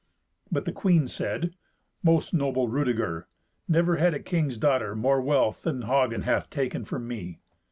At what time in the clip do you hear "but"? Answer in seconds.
0.51-0.65